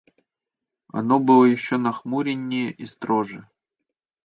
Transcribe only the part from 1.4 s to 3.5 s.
еще нахмуреннее и строже.